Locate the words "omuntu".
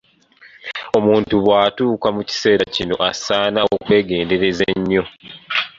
0.97-1.33